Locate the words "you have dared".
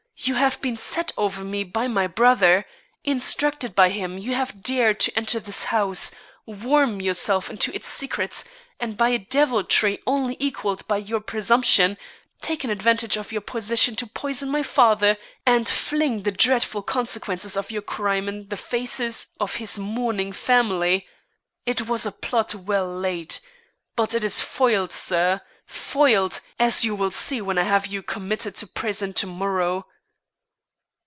4.19-4.99